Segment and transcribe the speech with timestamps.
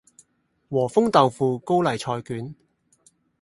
[0.71, 2.55] 和風豆腐高麗菜卷